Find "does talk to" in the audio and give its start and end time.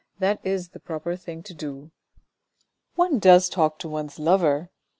3.19-3.87